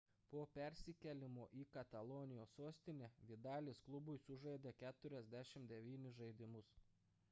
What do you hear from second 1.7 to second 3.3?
katalonijos sostinę